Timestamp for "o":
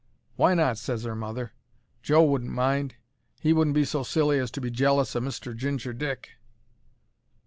5.15-5.19